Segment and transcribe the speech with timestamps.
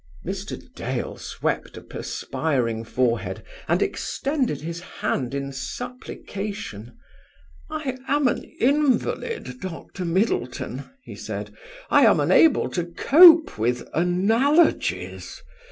[0.25, 0.59] Mr.
[0.73, 6.97] Dale swept a perspiring forehead, and extended his hand in supplication.
[7.69, 10.03] "I am an invalid, Dr.
[10.03, 11.53] Middleton," he said.
[11.91, 15.39] "I am unable to cope with analogies.